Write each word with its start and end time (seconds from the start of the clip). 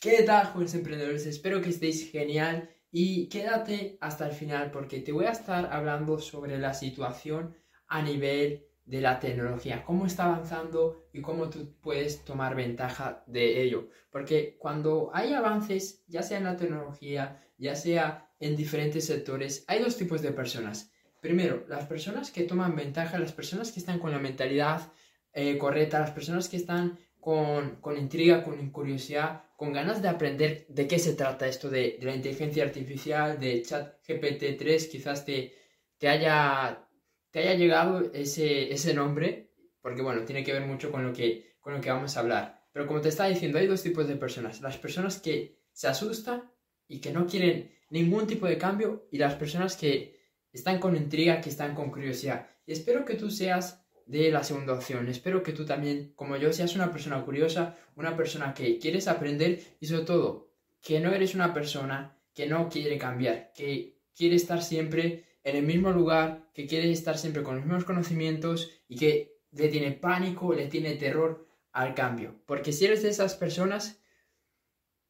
¿Qué 0.00 0.22
tal, 0.22 0.46
jóvenes 0.46 0.74
emprendedores? 0.74 1.26
Espero 1.26 1.60
que 1.60 1.68
estéis 1.68 2.10
genial 2.10 2.70
y 2.90 3.28
quédate 3.28 3.98
hasta 4.00 4.26
el 4.26 4.32
final 4.32 4.70
porque 4.70 5.00
te 5.00 5.12
voy 5.12 5.26
a 5.26 5.32
estar 5.32 5.74
hablando 5.74 6.18
sobre 6.18 6.56
la 6.58 6.72
situación 6.72 7.54
a 7.86 8.00
nivel 8.00 8.64
de 8.86 9.02
la 9.02 9.20
tecnología, 9.20 9.84
cómo 9.84 10.06
está 10.06 10.24
avanzando 10.24 11.04
y 11.12 11.20
cómo 11.20 11.50
tú 11.50 11.76
puedes 11.82 12.24
tomar 12.24 12.54
ventaja 12.54 13.24
de 13.26 13.62
ello. 13.62 13.90
Porque 14.10 14.56
cuando 14.58 15.10
hay 15.12 15.34
avances, 15.34 16.02
ya 16.06 16.22
sea 16.22 16.38
en 16.38 16.44
la 16.44 16.56
tecnología, 16.56 17.46
ya 17.58 17.74
sea 17.74 18.32
en 18.40 18.56
diferentes 18.56 19.04
sectores, 19.04 19.66
hay 19.66 19.82
dos 19.82 19.98
tipos 19.98 20.22
de 20.22 20.32
personas. 20.32 20.90
Primero, 21.20 21.66
las 21.68 21.84
personas 21.84 22.30
que 22.30 22.44
toman 22.44 22.74
ventaja, 22.74 23.18
las 23.18 23.34
personas 23.34 23.70
que 23.70 23.80
están 23.80 23.98
con 23.98 24.12
la 24.12 24.18
mentalidad 24.18 24.90
eh, 25.34 25.58
correcta, 25.58 26.00
las 26.00 26.12
personas 26.12 26.48
que 26.48 26.56
están 26.56 26.98
con, 27.20 27.76
con, 27.76 27.96
intriga, 27.96 28.42
con 28.42 28.70
curiosidad, 28.70 29.44
con 29.56 29.72
ganas 29.72 30.02
de 30.02 30.08
aprender 30.08 30.66
de 30.68 30.88
qué 30.88 30.98
se 30.98 31.14
trata 31.14 31.46
esto 31.46 31.68
de, 31.68 31.98
de 32.00 32.06
la 32.06 32.14
inteligencia 32.14 32.64
artificial, 32.64 33.38
de 33.38 33.62
chat 33.62 33.96
GPT-3, 34.06 34.88
quizás 34.90 35.24
te, 35.24 35.54
te, 35.98 36.08
haya, 36.08 36.88
te 37.30 37.40
haya 37.40 37.54
llegado 37.54 38.10
ese, 38.12 38.72
ese 38.72 38.94
nombre, 38.94 39.50
porque 39.82 40.02
bueno, 40.02 40.24
tiene 40.24 40.42
que 40.42 40.52
ver 40.52 40.66
mucho 40.66 40.90
con 40.90 41.06
lo, 41.06 41.12
que, 41.12 41.56
con 41.60 41.74
lo 41.74 41.80
que 41.80 41.90
vamos 41.90 42.16
a 42.16 42.20
hablar. 42.20 42.66
Pero 42.72 42.86
como 42.86 43.00
te 43.00 43.10
estaba 43.10 43.28
diciendo, 43.28 43.58
hay 43.58 43.66
dos 43.66 43.82
tipos 43.82 44.08
de 44.08 44.16
personas. 44.16 44.60
Las 44.60 44.78
personas 44.78 45.20
que 45.20 45.60
se 45.72 45.88
asustan 45.88 46.50
y 46.88 47.00
que 47.00 47.12
no 47.12 47.26
quieren 47.26 47.74
ningún 47.90 48.26
tipo 48.26 48.46
de 48.46 48.58
cambio 48.58 49.08
y 49.10 49.18
las 49.18 49.34
personas 49.34 49.76
que 49.76 50.20
están 50.52 50.78
con 50.78 50.96
intriga, 50.96 51.40
que 51.40 51.50
están 51.50 51.74
con 51.74 51.90
curiosidad. 51.90 52.48
Y 52.66 52.72
espero 52.72 53.04
que 53.04 53.14
tú 53.14 53.30
seas 53.30 53.84
de 54.10 54.30
la 54.32 54.42
segunda 54.42 54.72
opción. 54.72 55.08
Espero 55.08 55.42
que 55.42 55.52
tú 55.52 55.64
también, 55.64 56.12
como 56.16 56.36
yo, 56.36 56.52
seas 56.52 56.74
una 56.74 56.90
persona 56.90 57.22
curiosa, 57.24 57.76
una 57.94 58.16
persona 58.16 58.52
que 58.54 58.78
quieres 58.78 59.06
aprender 59.06 59.60
y 59.78 59.86
sobre 59.86 60.04
todo 60.04 60.50
que 60.82 60.98
no 60.98 61.12
eres 61.12 61.36
una 61.36 61.54
persona 61.54 62.16
que 62.34 62.48
no 62.48 62.68
quiere 62.68 62.98
cambiar, 62.98 63.52
que 63.54 64.00
quiere 64.16 64.34
estar 64.34 64.62
siempre 64.62 65.26
en 65.44 65.56
el 65.56 65.62
mismo 65.62 65.92
lugar, 65.92 66.50
que 66.52 66.66
quiere 66.66 66.90
estar 66.90 67.18
siempre 67.18 67.44
con 67.44 67.56
los 67.56 67.64
mismos 67.64 67.84
conocimientos 67.84 68.72
y 68.88 68.96
que 68.96 69.38
le 69.52 69.68
tiene 69.68 69.92
pánico, 69.92 70.54
le 70.54 70.66
tiene 70.66 70.96
terror 70.96 71.46
al 71.72 71.94
cambio. 71.94 72.34
Porque 72.46 72.72
si 72.72 72.86
eres 72.86 73.04
de 73.04 73.10
esas 73.10 73.34
personas, 73.36 74.02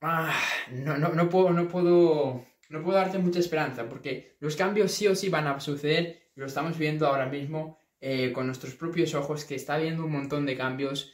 ah, 0.02 0.38
no, 0.72 0.98
no, 0.98 1.08
no, 1.08 1.30
puedo, 1.30 1.50
no, 1.50 1.68
puedo, 1.68 2.44
no 2.68 2.82
puedo 2.82 2.98
darte 2.98 3.18
mucha 3.18 3.38
esperanza, 3.38 3.88
porque 3.88 4.36
los 4.40 4.56
cambios 4.56 4.92
sí 4.92 5.06
o 5.06 5.14
sí 5.16 5.30
van 5.30 5.46
a 5.46 5.58
suceder, 5.58 6.30
lo 6.34 6.44
estamos 6.44 6.76
viendo 6.76 7.06
ahora 7.06 7.26
mismo 7.26 7.79
eh, 8.00 8.32
con 8.32 8.46
nuestros 8.46 8.74
propios 8.74 9.14
ojos 9.14 9.44
que 9.44 9.54
está 9.54 9.74
habiendo 9.74 10.04
un 10.04 10.12
montón 10.12 10.46
de 10.46 10.56
cambios 10.56 11.12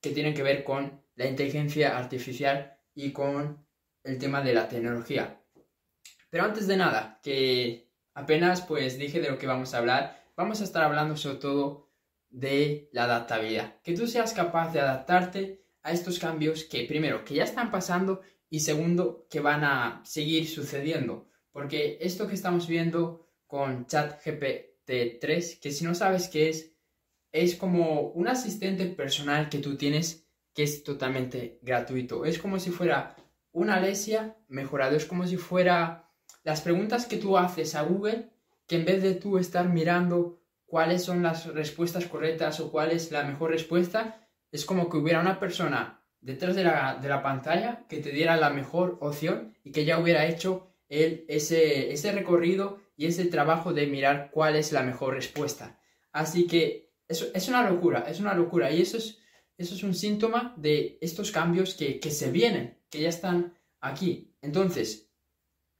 que 0.00 0.10
tienen 0.10 0.34
que 0.34 0.42
ver 0.42 0.64
con 0.64 1.04
la 1.14 1.26
inteligencia 1.26 1.96
artificial 1.96 2.78
y 2.94 3.12
con 3.12 3.66
el 4.02 4.18
tema 4.18 4.42
de 4.42 4.54
la 4.54 4.68
tecnología. 4.68 5.40
Pero 6.30 6.44
antes 6.44 6.66
de 6.66 6.76
nada, 6.76 7.20
que 7.22 7.90
apenas 8.14 8.62
pues 8.62 8.98
dije 8.98 9.20
de 9.20 9.30
lo 9.30 9.38
que 9.38 9.46
vamos 9.46 9.74
a 9.74 9.78
hablar, 9.78 10.24
vamos 10.36 10.60
a 10.60 10.64
estar 10.64 10.82
hablando 10.82 11.16
sobre 11.16 11.36
todo 11.36 11.90
de 12.30 12.88
la 12.92 13.04
adaptabilidad. 13.04 13.80
Que 13.82 13.94
tú 13.94 14.06
seas 14.06 14.32
capaz 14.32 14.72
de 14.72 14.80
adaptarte 14.80 15.64
a 15.82 15.92
estos 15.92 16.18
cambios 16.18 16.64
que 16.64 16.84
primero, 16.84 17.24
que 17.24 17.34
ya 17.34 17.44
están 17.44 17.70
pasando 17.70 18.22
y 18.48 18.60
segundo, 18.60 19.26
que 19.30 19.40
van 19.40 19.64
a 19.64 20.02
seguir 20.04 20.48
sucediendo. 20.48 21.28
Porque 21.52 21.98
esto 22.00 22.26
que 22.26 22.34
estamos 22.34 22.66
viendo 22.66 23.28
con 23.46 23.86
ChatGPT 23.86 24.69
3, 25.20 25.56
que 25.56 25.70
si 25.70 25.84
no 25.84 25.94
sabes 25.94 26.28
qué 26.28 26.48
es, 26.48 26.72
es 27.32 27.54
como 27.54 28.08
un 28.10 28.28
asistente 28.28 28.86
personal 28.86 29.48
que 29.48 29.58
tú 29.58 29.76
tienes 29.76 30.26
que 30.54 30.64
es 30.64 30.82
totalmente 30.82 31.58
gratuito. 31.62 32.24
Es 32.24 32.38
como 32.38 32.58
si 32.58 32.70
fuera 32.70 33.16
una 33.52 33.76
Alesia 33.76 34.36
mejorado, 34.48 34.96
es 34.96 35.04
como 35.04 35.26
si 35.26 35.36
fuera 35.36 36.10
las 36.42 36.60
preguntas 36.60 37.06
que 37.06 37.16
tú 37.16 37.38
haces 37.38 37.74
a 37.74 37.82
Google, 37.82 38.30
que 38.66 38.76
en 38.76 38.84
vez 38.84 39.02
de 39.02 39.14
tú 39.14 39.38
estar 39.38 39.68
mirando 39.68 40.40
cuáles 40.66 41.02
son 41.04 41.22
las 41.22 41.46
respuestas 41.46 42.06
correctas 42.06 42.60
o 42.60 42.70
cuál 42.70 42.92
es 42.92 43.10
la 43.10 43.24
mejor 43.24 43.50
respuesta, 43.50 44.28
es 44.52 44.64
como 44.64 44.88
que 44.88 44.96
hubiera 44.96 45.20
una 45.20 45.38
persona 45.38 46.02
detrás 46.20 46.54
de 46.54 46.64
la, 46.64 46.98
de 47.00 47.08
la 47.08 47.22
pantalla 47.22 47.84
que 47.88 47.98
te 47.98 48.10
diera 48.10 48.36
la 48.36 48.50
mejor 48.50 48.98
opción 49.00 49.56
y 49.64 49.72
que 49.72 49.84
ya 49.84 49.98
hubiera 49.98 50.26
hecho 50.26 50.69
el, 50.90 51.24
ese, 51.28 52.12
recorrido 52.12 52.80
y 52.96 53.06
ese 53.06 53.24
trabajo 53.26 53.72
de 53.72 53.86
mirar 53.86 54.30
cuál 54.30 54.56
es 54.56 54.72
la 54.72 54.82
mejor 54.82 55.14
respuesta. 55.14 55.80
Así 56.12 56.46
que 56.46 56.90
eso 57.08 57.26
es 57.32 57.48
una 57.48 57.68
locura, 57.68 58.04
es 58.08 58.20
una 58.20 58.34
locura 58.34 58.70
y 58.70 58.82
eso 58.82 58.98
es, 58.98 59.18
eso 59.56 59.74
es 59.74 59.82
un 59.82 59.94
síntoma 59.94 60.54
de 60.58 60.98
estos 61.00 61.30
cambios 61.30 61.74
que, 61.74 62.00
que 62.00 62.10
se 62.10 62.30
vienen, 62.30 62.78
que 62.90 63.00
ya 63.00 63.08
están 63.08 63.54
aquí. 63.80 64.34
Entonces, 64.42 65.08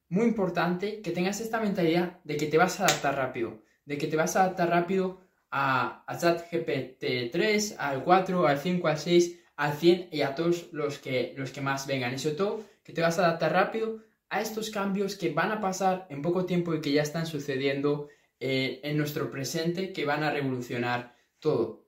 muy 0.08 0.26
importante 0.26 1.02
que 1.02 1.10
tengas 1.10 1.40
esta 1.40 1.60
mentalidad 1.60 2.20
de 2.24 2.36
que 2.36 2.46
te 2.46 2.56
vas 2.56 2.80
a 2.80 2.86
adaptar 2.86 3.16
rápido, 3.16 3.62
de 3.84 3.98
que 3.98 4.06
te 4.06 4.16
vas 4.16 4.36
a 4.36 4.44
adaptar 4.44 4.70
rápido 4.70 5.20
a, 5.50 6.04
a 6.06 6.18
ChatGPT 6.18 7.32
3, 7.32 7.76
al 7.78 8.04
4, 8.04 8.46
al 8.46 8.58
5, 8.58 8.88
al 8.88 8.98
6, 8.98 9.38
al 9.56 9.72
100 9.74 10.08
y 10.12 10.22
a 10.22 10.34
todos 10.36 10.72
los 10.72 10.98
que, 10.98 11.34
los 11.36 11.50
que 11.50 11.60
más 11.60 11.86
vengan. 11.86 12.14
Y 12.14 12.18
sobre 12.18 12.36
todo, 12.36 12.64
que 12.84 12.92
te 12.92 13.02
vas 13.02 13.18
a 13.18 13.26
adaptar 13.26 13.52
rápido 13.52 14.09
a 14.30 14.40
estos 14.40 14.70
cambios 14.70 15.16
que 15.16 15.32
van 15.32 15.50
a 15.50 15.60
pasar 15.60 16.06
en 16.08 16.22
poco 16.22 16.46
tiempo 16.46 16.72
y 16.72 16.80
que 16.80 16.92
ya 16.92 17.02
están 17.02 17.26
sucediendo 17.26 18.08
eh, 18.38 18.80
en 18.84 18.96
nuestro 18.96 19.30
presente, 19.30 19.92
que 19.92 20.06
van 20.06 20.22
a 20.22 20.30
revolucionar 20.30 21.16
todo. 21.40 21.84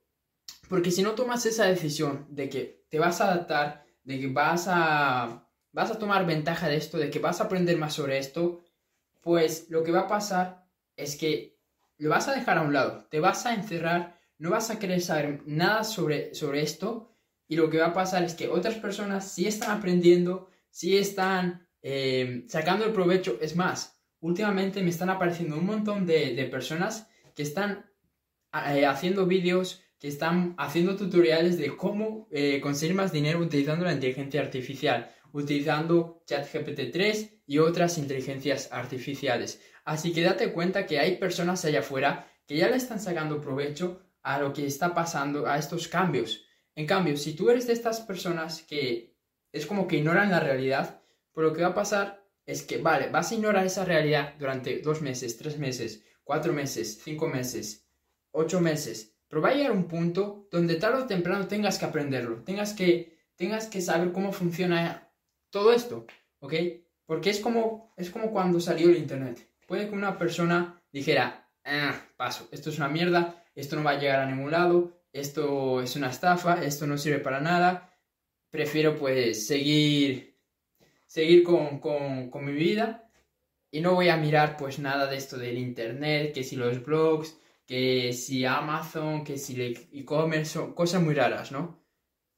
Porque 0.69 0.91
si 0.91 1.01
no 1.01 1.13
tomas 1.13 1.45
esa 1.45 1.65
decisión 1.65 2.27
de 2.29 2.49
que 2.49 2.85
te 2.89 2.99
vas 2.99 3.21
a 3.21 3.31
adaptar, 3.31 3.85
de 4.03 4.19
que 4.19 4.27
vas 4.27 4.65
a, 4.67 5.47
vas 5.71 5.91
a 5.91 5.97
tomar 5.97 6.25
ventaja 6.25 6.67
de 6.67 6.75
esto, 6.75 6.97
de 6.97 7.09
que 7.09 7.19
vas 7.19 7.39
a 7.39 7.45
aprender 7.45 7.77
más 7.77 7.93
sobre 7.93 8.17
esto, 8.17 8.61
pues 9.21 9.69
lo 9.69 9.83
que 9.83 9.91
va 9.91 10.01
a 10.01 10.07
pasar 10.07 10.65
es 10.97 11.15
que 11.15 11.57
lo 11.97 12.09
vas 12.09 12.27
a 12.27 12.35
dejar 12.35 12.57
a 12.57 12.63
un 12.63 12.73
lado, 12.73 13.07
te 13.09 13.19
vas 13.19 13.45
a 13.45 13.53
encerrar, 13.53 14.19
no 14.37 14.49
vas 14.49 14.69
a 14.69 14.79
querer 14.79 15.01
saber 15.01 15.41
nada 15.45 15.83
sobre, 15.83 16.35
sobre 16.35 16.61
esto 16.61 17.15
y 17.47 17.55
lo 17.55 17.69
que 17.69 17.79
va 17.79 17.87
a 17.87 17.93
pasar 17.93 18.23
es 18.23 18.35
que 18.35 18.49
otras 18.49 18.75
personas 18.75 19.31
sí 19.31 19.47
están 19.47 19.71
aprendiendo, 19.71 20.49
sí 20.69 20.97
están 20.97 21.67
eh, 21.83 22.45
sacando 22.47 22.85
el 22.85 22.93
provecho. 22.93 23.37
Es 23.41 23.55
más, 23.55 24.01
últimamente 24.21 24.81
me 24.81 24.89
están 24.89 25.09
apareciendo 25.09 25.57
un 25.57 25.65
montón 25.65 26.05
de, 26.07 26.47
personas 26.49 27.07
que 27.35 27.43
están 27.43 27.85
eh, 28.53 28.85
haciendo 28.85 29.27
vídeos, 29.27 29.83
que 29.99 30.07
están 30.07 30.55
haciendo 30.57 30.95
tutoriales 30.95 31.57
de 31.57 31.75
cómo 31.75 32.27
eh, 32.31 32.59
conseguir 32.61 32.95
más 32.95 33.11
dinero 33.11 33.39
utilizando 33.39 33.85
la 33.85 33.93
inteligencia 33.93 34.41
artificial, 34.41 35.11
utilizando 35.33 36.23
ChatGPT 36.25 36.91
3 36.91 37.41
y 37.47 37.57
otras 37.59 37.97
inteligencias 37.97 38.69
artificiales. 38.71 39.61
Así 39.83 40.13
que 40.13 40.23
date 40.23 40.53
cuenta 40.53 40.85
que 40.85 40.99
hay 40.99 41.17
personas 41.17 41.65
allá 41.65 41.79
afuera 41.79 42.27
que 42.47 42.55
ya 42.55 42.69
le 42.69 42.77
están 42.77 42.99
sacando 42.99 43.41
provecho 43.41 44.01
a 44.21 44.39
lo 44.39 44.53
que 44.53 44.65
está 44.65 44.93
pasando, 44.93 45.47
a 45.47 45.57
estos 45.57 45.87
cambios. 45.89 46.45
En 46.75 46.87
cambio, 46.87 47.17
si 47.17 47.33
tú 47.33 47.49
eres 47.49 47.67
de 47.67 47.73
estas 47.73 48.01
personas 48.01 48.61
que 48.63 49.17
es 49.51 49.65
como 49.65 49.87
que 49.87 49.97
ignoran 49.97 50.31
la 50.31 50.39
realidad, 50.39 51.02
pero 51.33 51.47
lo 51.47 51.53
que 51.53 51.61
va 51.61 51.69
a 51.69 51.75
pasar 51.75 52.23
es 52.45 52.63
que, 52.63 52.77
vale, 52.77 53.09
vas 53.09 53.31
a 53.31 53.35
ignorar 53.35 53.65
esa 53.65 53.85
realidad 53.85 54.35
durante 54.37 54.79
dos 54.79 55.01
meses, 55.01 55.37
tres 55.37 55.57
meses, 55.57 56.03
cuatro 56.23 56.53
meses, 56.53 57.01
cinco 57.03 57.27
meses, 57.27 57.87
ocho 58.31 58.59
meses, 58.59 59.15
pero 59.27 59.41
va 59.41 59.49
a 59.49 59.53
llegar 59.53 59.71
un 59.71 59.87
punto 59.87 60.47
donde 60.51 60.75
tarde 60.75 61.03
o 61.03 61.07
temprano 61.07 61.47
tengas 61.47 61.79
que 61.79 61.85
aprenderlo, 61.85 62.43
tengas 62.43 62.73
que, 62.73 63.17
tengas 63.35 63.67
que 63.67 63.81
saber 63.81 64.11
cómo 64.11 64.31
funciona 64.31 65.11
todo 65.49 65.73
esto, 65.73 66.05
¿ok? 66.39 66.53
Porque 67.05 67.29
es 67.29 67.39
como, 67.39 67.93
es 67.97 68.09
como 68.09 68.31
cuando 68.31 68.59
salió 68.59 68.89
el 68.89 68.97
Internet. 68.97 69.49
Puede 69.67 69.87
que 69.87 69.95
una 69.95 70.17
persona 70.17 70.81
dijera, 70.91 71.49
ah, 71.63 71.99
paso, 72.17 72.47
esto 72.51 72.69
es 72.69 72.77
una 72.77 72.89
mierda, 72.89 73.43
esto 73.55 73.75
no 73.75 73.83
va 73.83 73.91
a 73.91 73.99
llegar 73.99 74.19
a 74.19 74.25
ningún 74.25 74.51
lado, 74.51 75.03
esto 75.11 75.81
es 75.81 75.95
una 75.95 76.09
estafa, 76.09 76.63
esto 76.63 76.87
no 76.87 76.97
sirve 76.97 77.19
para 77.19 77.39
nada, 77.39 77.93
prefiero 78.49 78.97
pues 78.97 79.47
seguir 79.47 80.32
seguir 81.13 81.43
con, 81.43 81.77
con, 81.79 82.31
con, 82.31 82.43
mi 82.43 82.53
vida 82.53 83.07
y 83.69 83.81
no 83.81 83.93
voy 83.93 84.09
a 84.09 84.17
mirar 84.17 84.57
pues 84.57 84.79
nada 84.79 85.05
de 85.05 85.17
esto 85.17 85.37
del 85.37 85.59
internet, 85.59 86.33
que 86.33 86.43
si 86.43 86.55
los 86.55 86.83
blogs, 86.83 87.37
que 87.67 88.13
si 88.13 88.45
Amazon, 88.45 89.23
que 89.23 89.37
si 89.37 89.61
el 89.61 89.89
e-commerce, 89.91 90.73
cosas 90.73 91.03
muy 91.03 91.13
raras, 91.13 91.51
¿no? 91.51 91.79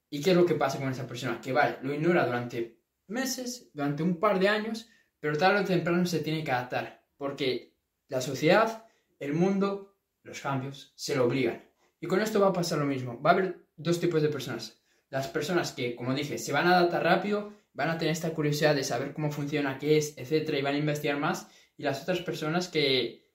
¿Y 0.09 0.21
qué 0.21 0.31
es 0.31 0.35
lo 0.35 0.45
que 0.45 0.55
pasa 0.55 0.77
con 0.77 0.91
esa 0.91 1.07
persona? 1.07 1.39
Que 1.39 1.53
vale, 1.53 1.77
lo 1.83 1.93
ignora 1.93 2.25
durante 2.25 2.81
meses, 3.07 3.69
durante 3.73 4.03
un 4.03 4.19
par 4.19 4.39
de 4.39 4.49
años, 4.49 4.89
pero 5.21 5.37
tarde 5.37 5.61
o 5.61 5.63
temprano 5.63 6.05
se 6.05 6.19
tiene 6.19 6.43
que 6.43 6.51
adaptar, 6.51 7.01
porque 7.15 7.77
la 8.09 8.19
sociedad, 8.19 8.85
el 9.21 9.31
mundo, 9.31 9.95
los 10.21 10.41
cambios 10.41 10.91
se 10.97 11.15
lo 11.15 11.27
obligan. 11.27 11.63
Y 12.01 12.07
con 12.07 12.19
esto 12.19 12.41
va 12.41 12.47
a 12.47 12.53
pasar 12.53 12.79
lo 12.79 12.85
mismo. 12.85 13.21
Va 13.21 13.29
a 13.29 13.33
haber 13.35 13.67
dos 13.77 14.01
tipos 14.01 14.21
de 14.21 14.27
personas. 14.27 14.81
Las 15.09 15.29
personas 15.29 15.71
que, 15.71 15.95
como 15.95 16.13
dije, 16.13 16.37
se 16.37 16.51
van 16.51 16.67
a 16.67 16.77
adaptar 16.77 17.03
rápido 17.03 17.53
van 17.75 17.89
a 17.89 17.97
tener 17.97 18.13
esta 18.13 18.33
curiosidad 18.33 18.73
de 18.73 18.83
saber 18.83 19.13
cómo 19.13 19.31
funciona, 19.31 19.77
qué 19.77 19.97
es, 19.97 20.17
etcétera, 20.17 20.57
y 20.57 20.61
van 20.61 20.75
a 20.75 20.79
investigar 20.79 21.19
más, 21.19 21.47
y 21.77 21.83
las 21.83 22.01
otras 22.01 22.21
personas 22.21 22.67
que 22.69 23.29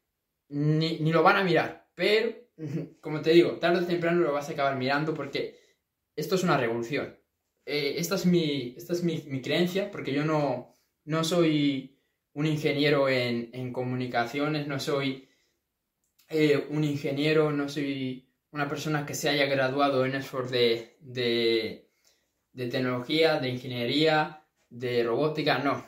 ni, 0.49 0.99
lo 0.99 1.23
van 1.23 1.37
a 1.37 1.45
mirar, 1.45 1.89
pero, 1.95 2.35
como 3.01 3.21
te 3.21 3.31
digo, 3.31 3.59
tarde 3.59 3.85
o 3.85 3.87
temprano 3.87 4.21
lo 4.21 4.33
vas 4.33 4.49
a 4.49 4.53
acabar 4.53 4.77
mirando 4.77 5.15
porque 5.15 5.59
esto 6.17 6.35
es 6.35 6.43
una 6.43 6.57
revolución. 6.57 7.19
eh, 7.67 7.95
esta 7.99 8.17
es, 8.17 8.27
mi, 8.27 8.75
esta 8.77 8.95
es 8.95 9.05
mi, 9.05 9.23
mi, 9.29 9.41
creencia, 9.43 9.91
porque 9.91 10.13
yo 10.13 10.25
no, 10.25 10.75
no 11.05 11.23
soy 11.25 11.99
un 12.33 12.47
ingeniero 12.47 13.09
en, 13.09 13.51
en 13.53 13.73
comunicaciones, 13.73 14.67
no 14.67 14.81
soy 14.81 15.29
eh, 16.29 16.67
un 16.71 16.85
ingeniero, 16.85 17.53
no 17.53 17.69
soy 17.69 18.31
una 18.53 18.69
persona 18.69 19.05
que 19.07 19.15
se 19.15 19.29
haya 19.29 19.47
graduado 19.47 20.05
en 20.05 20.17
Oxford 20.17 20.51
de, 20.51 20.97
de, 21.01 21.90
de 22.52 22.67
tecnología, 22.69 23.38
de 23.38 23.49
ingeniería, 23.49 24.47
de 24.69 25.02
robótica, 25.02 25.58
no, 25.58 25.87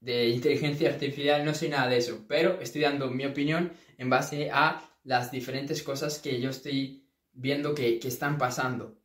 de 0.00 0.28
inteligencia 0.28 0.90
artificial, 0.90 1.44
no 1.44 1.54
soy 1.54 1.68
nada 1.68 1.88
de 1.88 1.98
eso, 1.98 2.24
pero 2.28 2.60
estoy 2.60 2.82
dando 2.82 3.10
mi 3.10 3.24
opinión 3.24 3.72
en 3.98 4.10
base 4.10 4.50
a 4.52 4.82
las 5.04 5.30
diferentes 5.30 5.82
cosas 5.82 6.18
que 6.18 6.40
yo 6.40 6.50
estoy 6.50 7.08
viendo 7.32 7.74
que, 7.74 7.98
que 7.98 8.08
están 8.08 8.38
pasando. 8.38 8.98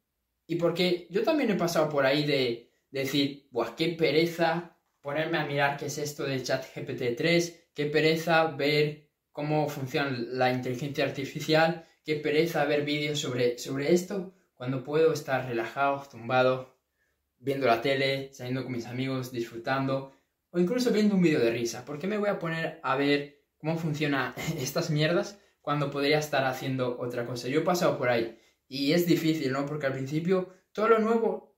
Y 0.47 0.55
porque 0.55 1.07
yo 1.09 1.23
también 1.23 1.49
he 1.51 1.55
pasado 1.55 1.89
por 1.89 2.05
ahí 2.05 2.25
de, 2.25 2.73
decir, 2.89 3.47
Buah, 3.51 3.75
qué 3.75 3.89
pereza 3.89 4.77
ponerme 4.99 5.37
a 5.37 5.45
mirar 5.45 5.77
qué 5.77 5.85
es 5.85 5.97
esto 5.97 6.23
del 6.25 6.43
chat 6.43 6.65
GPT-3, 6.75 7.69
qué 7.73 7.85
pereza 7.85 8.47
ver 8.47 9.09
cómo 9.31 9.69
funciona 9.69 10.11
la 10.11 10.51
inteligencia 10.51 11.05
artificial, 11.05 11.85
qué 12.03 12.17
pereza 12.17 12.65
ver 12.65 12.83
vídeos 12.83 13.19
sobre, 13.19 13.57
sobre 13.57 13.93
esto, 13.93 14.33
cuando 14.53 14.83
puedo 14.83 15.13
estar 15.13 15.47
relajado, 15.47 16.03
tumbado, 16.11 16.75
viendo 17.41 17.65
la 17.67 17.81
tele, 17.81 18.29
saliendo 18.31 18.63
con 18.63 18.71
mis 18.71 18.85
amigos, 18.85 19.31
disfrutando, 19.31 20.13
o 20.51 20.59
incluso 20.59 20.91
viendo 20.91 21.15
un 21.15 21.21
vídeo 21.21 21.39
de 21.39 21.51
risa. 21.51 21.83
¿Por 21.83 21.99
qué 21.99 22.07
me 22.07 22.17
voy 22.17 22.29
a 22.29 22.39
poner 22.39 22.79
a 22.83 22.95
ver 22.95 23.41
cómo 23.57 23.77
funcionan 23.77 24.33
estas 24.57 24.89
mierdas 24.89 25.39
cuando 25.61 25.91
podría 25.91 26.19
estar 26.19 26.45
haciendo 26.45 26.99
otra 26.99 27.25
cosa? 27.25 27.47
Yo 27.47 27.61
he 27.61 27.63
pasado 27.63 27.97
por 27.97 28.09
ahí 28.09 28.37
y 28.67 28.93
es 28.93 29.05
difícil, 29.05 29.51
¿no? 29.51 29.65
Porque 29.65 29.87
al 29.87 29.93
principio 29.93 30.53
todo 30.71 30.87
lo 30.87 30.99
nuevo 30.99 31.57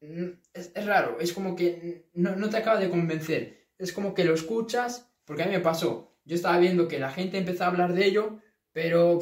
mm, 0.00 0.28
es, 0.52 0.86
raro, 0.86 1.18
es 1.20 1.32
como 1.32 1.56
que 1.56 2.10
no, 2.14 2.48
te 2.48 2.56
acaba 2.58 2.78
de 2.78 2.90
convencer. 2.90 3.66
Es 3.78 3.92
como 3.92 4.14
que 4.14 4.24
lo 4.24 4.34
escuchas, 4.34 5.10
porque 5.24 5.42
a 5.42 5.46
mí 5.46 5.52
me 5.52 5.60
pasó. 5.60 6.16
Yo 6.24 6.34
estaba 6.34 6.58
viendo 6.58 6.88
que 6.88 6.98
la 6.98 7.10
gente 7.10 7.38
empezó 7.38 7.64
a 7.64 7.68
hablar 7.68 7.94
de 7.94 8.04
ello, 8.04 8.40
pero 8.72 9.20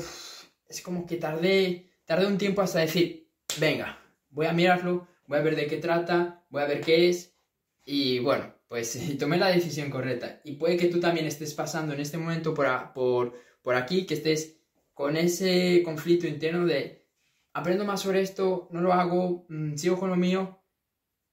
es 0.69 0.83
como 0.83 1.07
que 1.07 1.17
tardé, 1.17 1.93
tardé 2.05 2.27
un 2.27 2.39
tiempo 2.39 2.63
hasta 2.63 2.81
decir, 2.81 3.31
venga, 3.61 3.99
voy 4.31 4.47
a 4.47 4.53
mirarlo, 4.53 5.07
voy 5.27 5.39
a 5.39 5.43
ver 5.43 5.57
de 5.57 5.67
qué 5.67 5.79
trata, 5.79 6.45
voy 6.49 6.63
a 6.63 6.67
ver 6.67 6.81
qué 6.81 7.09
es. 7.09 7.37
Y 7.85 8.19
bueno, 8.21 8.55
pues 8.69 8.99
tomé 9.19 9.39
la 9.39 9.49
decisión 9.49 9.91
correcta. 9.91 10.41
Y 10.45 10.53
puede 10.55 10.77
que 10.77 10.89
tú 10.89 11.01
también 11.01 11.27
estés 11.27 11.55
pasando 11.55 11.95
en 11.95 12.01
este 12.01 12.19
momento 12.19 12.55
por, 12.55 12.93
por, 12.93 13.35
por 13.63 13.75
aquí, 13.75 14.07
que 14.07 14.15
estés 14.15 14.59
con 14.95 15.17
ese 15.17 15.83
conflicto 15.85 16.27
interno 16.27 16.67
de 16.67 17.07
aprendo 17.53 17.85
más 17.85 18.03
sobre 18.03 18.21
esto, 18.21 18.69
no 18.71 18.81
lo 18.81 18.93
hago, 18.93 19.47
mm, 19.49 19.77
sigo 19.77 19.99
con 19.99 20.11
lo 20.11 20.17
mío. 20.17 20.63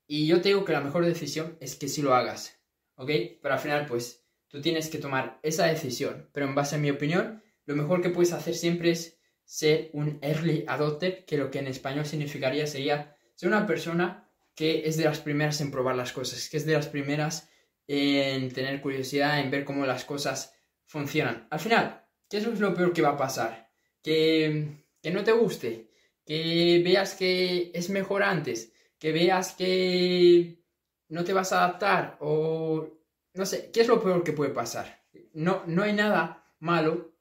Y 0.08 0.28
yo 0.28 0.42
te 0.42 0.50
digo 0.50 0.66
que 0.66 0.74
la 0.74 0.82
mejor 0.82 1.06
decisión 1.06 1.58
es 1.60 1.76
que 1.76 1.88
sí 1.88 2.02
lo 2.02 2.16
hagas, 2.16 2.62
¿ok? 2.96 3.10
Pero 3.42 3.54
al 3.54 3.60
final, 3.60 3.86
pues, 3.86 4.26
tú 4.48 4.62
tienes 4.62 4.90
que 4.90 5.00
tomar 5.00 5.40
esa 5.44 5.66
decisión. 5.66 6.30
Pero 6.34 6.46
en 6.46 6.56
base 6.56 6.76
a 6.76 6.80
mi 6.80 6.90
opinión, 6.90 7.42
lo 7.66 7.76
mejor 7.76 8.02
que 8.02 8.10
puedes 8.10 8.34
hacer 8.34 8.56
siempre 8.56 8.92
es 8.92 9.20
ser 9.44 9.90
un 9.94 10.20
early 10.22 10.66
adopter, 10.68 11.26
que 11.26 11.38
lo 11.38 11.52
que 11.52 11.60
en 11.60 11.68
español 11.68 12.06
significaría 12.06 12.68
sería 12.68 13.18
ser 13.36 13.50
una 13.50 13.66
persona 13.66 14.30
que 14.56 14.88
es 14.88 14.98
de 14.98 15.06
las 15.06 15.20
primeras 15.20 15.62
en 15.62 15.72
probar 15.72 15.96
las 15.96 16.14
cosas, 16.14 16.50
que 16.50 16.58
es 16.58 16.66
de 16.66 16.74
las 16.74 16.88
primeras 16.88 17.50
en 17.88 18.52
tener 18.52 18.82
curiosidad, 18.82 19.40
en 19.40 19.52
ver 19.52 19.66
cómo 19.66 19.86
las 19.86 20.06
cosas 20.06 20.56
funcionan. 20.86 21.48
Al 21.50 21.60
final, 21.60 22.06
¿qué 22.30 22.38
es 22.38 22.60
lo 22.60 22.74
peor 22.76 22.94
que 22.94 23.02
va 23.02 23.10
a 23.10 23.18
pasar? 23.18 23.72
Que, 24.02 24.86
que 25.02 25.12
no 25.12 25.24
te 25.24 25.32
guste, 25.32 25.90
que 26.26 26.82
veas 26.84 27.16
que 27.16 27.72
es 27.74 27.90
mejor 27.90 28.24
antes, 28.24 28.74
que 29.00 29.12
veas 29.12 29.54
que 29.54 30.64
no 31.10 31.24
te 31.24 31.34
vas 31.34 31.52
a 31.52 31.64
adaptar 31.64 32.18
o 32.22 33.00
no 33.34 33.46
sé, 33.46 33.72
¿qué 33.72 33.82
es 33.82 33.88
lo 33.88 34.02
peor 34.02 34.24
que 34.24 34.34
puede 34.34 34.52
pasar? 34.52 35.04
No, 35.34 35.64
no 35.66 35.84
hay 35.84 35.94
nada 35.94 36.46
malo 36.60 37.16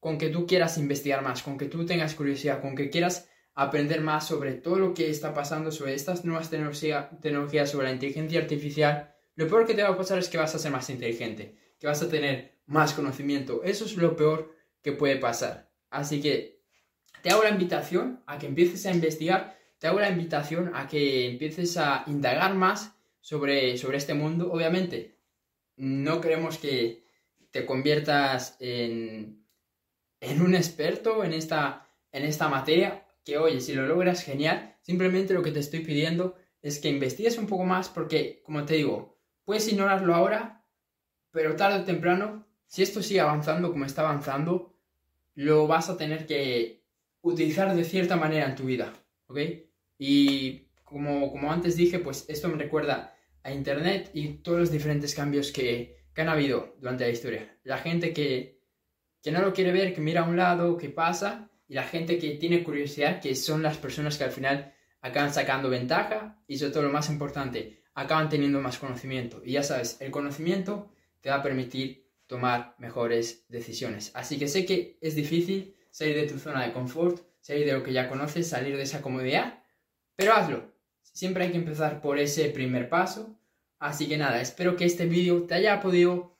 con 0.00 0.18
que 0.18 0.28
tú 0.28 0.46
quieras 0.46 0.76
investigar 0.78 1.22
más, 1.22 1.42
con 1.42 1.56
que 1.56 1.66
tú 1.66 1.86
tengas 1.86 2.14
curiosidad, 2.14 2.60
con 2.60 2.74
que 2.74 2.90
quieras 2.90 3.28
aprender 3.54 4.00
más 4.00 4.26
sobre 4.26 4.54
todo 4.54 4.76
lo 4.76 4.94
que 4.94 5.10
está 5.10 5.32
pasando, 5.32 5.70
sobre 5.70 5.94
estas 5.94 6.24
nuevas 6.24 6.50
tecnologías, 6.50 7.70
sobre 7.70 7.86
la 7.86 7.92
inteligencia 7.92 8.40
artificial. 8.40 9.14
Lo 9.36 9.48
peor 9.48 9.66
que 9.66 9.74
te 9.74 9.82
va 9.82 9.90
a 9.90 9.96
pasar 9.96 10.18
es 10.18 10.28
que 10.28 10.38
vas 10.38 10.54
a 10.54 10.58
ser 10.58 10.72
más 10.72 10.90
inteligente, 10.90 11.56
que 11.78 11.86
vas 11.86 12.02
a 12.02 12.08
tener 12.08 12.58
más 12.66 12.94
conocimiento. 12.94 13.62
Eso 13.64 13.84
es 13.84 13.96
lo 13.96 14.16
peor 14.16 14.54
que 14.82 14.92
puede 14.92 15.16
pasar. 15.16 15.70
Así 15.90 16.20
que 16.20 16.62
te 17.22 17.30
hago 17.30 17.42
la 17.42 17.50
invitación 17.50 18.22
a 18.26 18.38
que 18.38 18.46
empieces 18.46 18.84
a 18.86 18.92
investigar, 18.92 19.56
te 19.78 19.86
hago 19.86 20.00
la 20.00 20.10
invitación 20.10 20.72
a 20.74 20.88
que 20.88 21.26
empieces 21.30 21.76
a 21.76 22.04
indagar 22.06 22.54
más 22.54 22.94
sobre, 23.20 23.78
sobre 23.78 23.98
este 23.98 24.14
mundo. 24.14 24.52
Obviamente, 24.52 25.18
no 25.76 26.20
queremos 26.20 26.58
que 26.58 27.04
te 27.50 27.64
conviertas 27.64 28.56
en, 28.60 29.46
en 30.20 30.42
un 30.42 30.54
experto 30.54 31.22
en 31.22 31.32
esta, 31.32 31.88
en 32.12 32.24
esta 32.24 32.48
materia, 32.48 33.03
que 33.24 33.38
oye, 33.38 33.60
si 33.60 33.74
lo 33.74 33.86
logras, 33.86 34.22
genial. 34.22 34.76
Simplemente 34.82 35.34
lo 35.34 35.42
que 35.42 35.50
te 35.50 35.60
estoy 35.60 35.80
pidiendo 35.80 36.36
es 36.62 36.78
que 36.78 36.88
investigues 36.88 37.38
un 37.38 37.46
poco 37.46 37.64
más 37.64 37.88
porque, 37.88 38.42
como 38.44 38.64
te 38.64 38.74
digo, 38.74 39.18
puedes 39.44 39.68
ignorarlo 39.68 40.14
ahora, 40.14 40.64
pero 41.30 41.56
tarde 41.56 41.80
o 41.80 41.84
temprano, 41.84 42.46
si 42.66 42.82
esto 42.82 43.02
sigue 43.02 43.20
avanzando 43.20 43.70
como 43.70 43.84
está 43.84 44.02
avanzando, 44.02 44.74
lo 45.34 45.66
vas 45.66 45.88
a 45.90 45.96
tener 45.96 46.26
que 46.26 46.84
utilizar 47.22 47.74
de 47.74 47.84
cierta 47.84 48.16
manera 48.16 48.46
en 48.46 48.54
tu 48.54 48.64
vida, 48.64 48.92
¿ok? 49.26 49.38
Y 49.98 50.68
como, 50.84 51.30
como 51.30 51.50
antes 51.50 51.76
dije, 51.76 51.98
pues 51.98 52.26
esto 52.28 52.48
me 52.48 52.56
recuerda 52.56 53.16
a 53.42 53.52
Internet 53.52 54.10
y 54.14 54.34
todos 54.38 54.58
los 54.58 54.70
diferentes 54.70 55.14
cambios 55.14 55.50
que, 55.50 56.04
que 56.14 56.22
han 56.22 56.28
habido 56.28 56.76
durante 56.80 57.04
la 57.04 57.10
historia. 57.10 57.58
La 57.64 57.78
gente 57.78 58.12
que, 58.12 58.60
que 59.22 59.32
no 59.32 59.40
lo 59.40 59.52
quiere 59.52 59.72
ver, 59.72 59.94
que 59.94 60.00
mira 60.00 60.22
a 60.22 60.28
un 60.28 60.36
lado, 60.36 60.76
que 60.76 60.88
pasa, 60.88 61.50
y 61.66 61.74
la 61.74 61.84
gente 61.84 62.18
que 62.18 62.32
tiene 62.32 62.62
curiosidad, 62.62 63.20
que 63.20 63.34
son 63.34 63.62
las 63.62 63.78
personas 63.78 64.18
que 64.18 64.24
al 64.24 64.30
final 64.30 64.74
acaban 65.00 65.32
sacando 65.32 65.68
ventaja 65.70 66.42
y 66.46 66.58
sobre 66.58 66.72
todo 66.72 66.82
lo 66.84 66.92
más 66.92 67.10
importante, 67.10 67.82
acaban 67.94 68.28
teniendo 68.28 68.60
más 68.60 68.78
conocimiento. 68.78 69.42
Y 69.44 69.52
ya 69.52 69.62
sabes, 69.62 69.96
el 70.00 70.10
conocimiento 70.10 70.90
te 71.20 71.30
va 71.30 71.36
a 71.36 71.42
permitir 71.42 72.10
tomar 72.26 72.74
mejores 72.78 73.44
decisiones. 73.48 74.10
Así 74.14 74.38
que 74.38 74.48
sé 74.48 74.64
que 74.64 74.98
es 75.00 75.14
difícil, 75.14 75.76
salir 75.90 76.16
de 76.16 76.26
tu 76.26 76.38
zona 76.38 76.66
de 76.66 76.72
confort, 76.72 77.24
salir 77.40 77.66
de 77.66 77.72
lo 77.72 77.82
que 77.82 77.92
ya 77.92 78.08
conoces, 78.08 78.48
salir 78.48 78.76
de 78.76 78.82
esa 78.82 79.02
comodidad, 79.02 79.62
pero 80.16 80.32
hazlo. 80.32 80.72
Siempre 81.02 81.44
hay 81.44 81.52
que 81.52 81.58
empezar 81.58 82.00
por 82.00 82.18
ese 82.18 82.48
primer 82.48 82.88
paso. 82.88 83.38
Así 83.78 84.08
que 84.08 84.16
nada, 84.16 84.40
espero 84.40 84.74
que 84.76 84.86
este 84.86 85.06
vídeo 85.06 85.44
te 85.44 85.54
haya 85.54 85.80
podido 85.80 86.36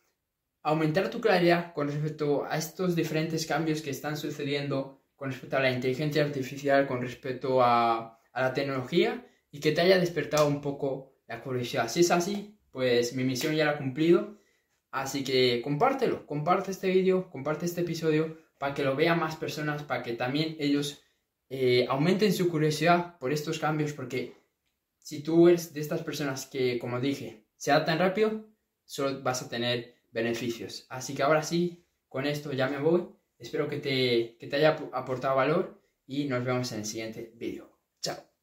aumentar 0.62 1.10
tu 1.10 1.20
claridad 1.20 1.74
con 1.74 1.88
respecto 1.88 2.44
a 2.46 2.56
estos 2.56 2.96
diferentes 2.96 3.46
cambios 3.46 3.82
que 3.82 3.90
están 3.90 4.16
sucediendo 4.16 5.03
con 5.16 5.30
respecto 5.30 5.56
a 5.56 5.60
la 5.60 5.70
inteligencia 5.70 6.24
artificial, 6.24 6.86
con 6.86 7.00
respecto 7.00 7.62
a, 7.62 8.20
la 8.34 8.52
tecnología 8.52 9.24
y 9.52 9.60
que 9.60 9.70
te 9.70 9.80
haya 9.80 9.98
despertado 9.98 10.48
un 10.48 10.60
poco 10.60 11.14
la 11.28 11.40
curiosidad. 11.40 11.88
Si 11.88 12.00
es 12.00 12.10
así, 12.10 12.58
pues 12.72 13.14
mi 13.14 13.22
misión 13.22 13.54
ya 13.54 13.64
la 13.64 13.74
he 13.74 13.78
cumplido. 13.78 14.36
Así 14.90 15.22
que 15.22 15.60
compártelo, 15.62 16.26
comparte 16.26 16.72
este 16.72 16.88
vídeo, 16.88 17.30
comparte 17.30 17.64
este 17.66 17.82
episodio 17.82 18.38
para 18.58 18.74
que 18.74 18.82
lo 18.82 18.96
vean 18.96 19.20
más 19.20 19.36
personas, 19.36 19.82
para 19.84 20.02
que 20.02 20.14
también 20.14 20.56
ellos 20.58 21.02
eh, 21.48 21.86
aumenten 21.88 22.32
su 22.32 22.48
curiosidad 22.48 23.18
por 23.18 23.32
estos 23.32 23.58
cambios, 23.58 23.92
porque 23.92 24.36
si 24.98 25.22
tú 25.22 25.48
eres 25.48 25.74
de 25.74 25.80
estas 25.80 26.02
personas 26.02 26.46
que, 26.46 26.78
como 26.78 27.00
dije, 27.00 27.44
se 27.56 27.70
adaptan 27.70 27.98
rápido, 27.98 28.48
solo 28.84 29.22
vas 29.22 29.42
a 29.42 29.48
tener 29.48 29.94
beneficios. 30.12 30.86
Así 30.88 31.14
que 31.14 31.22
ahora 31.22 31.42
sí, 31.42 31.84
con 32.08 32.26
esto 32.26 32.52
ya 32.52 32.68
me 32.68 32.78
voy. 32.78 33.08
Espero 33.38 33.68
que 33.68 33.78
te, 33.78 34.36
que 34.38 34.46
te 34.46 34.56
haya 34.56 34.76
aportado 34.92 35.36
valor 35.36 35.82
y 36.06 36.24
nos 36.24 36.44
vemos 36.44 36.70
en 36.72 36.80
el 36.80 36.84
siguiente 36.84 37.32
vídeo. 37.36 37.78
Chao. 38.00 38.33